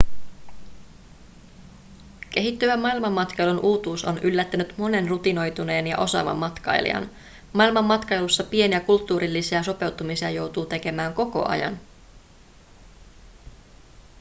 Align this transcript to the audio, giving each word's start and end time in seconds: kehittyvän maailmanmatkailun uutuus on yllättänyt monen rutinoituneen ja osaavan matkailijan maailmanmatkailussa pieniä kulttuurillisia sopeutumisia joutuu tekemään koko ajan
kehittyvän 2.29 2.79
maailmanmatkailun 2.79 3.59
uutuus 3.65 4.05
on 4.05 4.17
yllättänyt 4.17 4.77
monen 4.77 5.07
rutinoituneen 5.09 5.87
ja 5.87 5.97
osaavan 5.97 6.37
matkailijan 6.37 7.09
maailmanmatkailussa 7.53 8.43
pieniä 8.43 8.79
kulttuurillisia 8.79 9.63
sopeutumisia 9.63 10.29
joutuu 10.29 10.65
tekemään 10.65 11.13
koko 11.13 11.45
ajan 11.45 11.79